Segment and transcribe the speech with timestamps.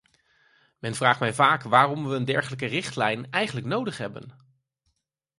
[0.79, 4.31] Men vraagt mij vaak waarom we een dergelijke richtlijn eigenlijk nodig hebben.